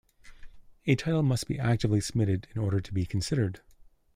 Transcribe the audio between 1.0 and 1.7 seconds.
must be